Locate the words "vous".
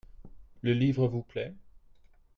1.07-1.21